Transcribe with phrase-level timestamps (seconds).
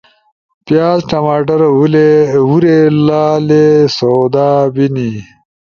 [0.65, 1.59] پیاز، ٹماٹڑ
[2.45, 3.65] حوری لالی
[3.97, 5.11] سؤدا بینی.